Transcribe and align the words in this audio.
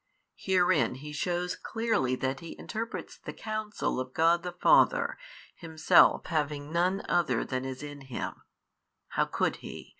Herein 0.37 0.95
He 0.95 1.13
shews 1.13 1.55
clearly 1.55 2.15
that 2.15 2.39
He 2.39 2.57
interprets 2.57 3.19
the 3.19 3.33
Counsel 3.33 3.99
of 3.99 4.15
God 4.15 4.41
the 4.41 4.51
Father, 4.51 5.15
Himself 5.53 6.25
having 6.25 6.71
none 6.73 7.03
other 7.07 7.45
than 7.45 7.65
is 7.65 7.83
in 7.83 8.01
Him 8.07 8.41
(how 9.09 9.25
could 9.25 9.57
He? 9.57 9.89